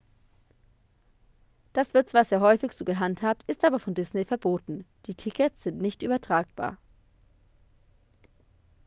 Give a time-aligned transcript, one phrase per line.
[1.73, 5.79] das wird zwar sehr häufig so gehandhabt ist aber von disney verboten die tickets sind
[5.79, 6.79] nicht übertragbar